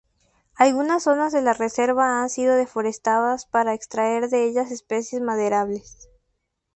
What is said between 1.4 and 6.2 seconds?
la reserva han sido deforestadas para extraer de ellas especies maderables.